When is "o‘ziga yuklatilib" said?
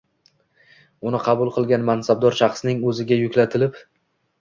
2.93-3.83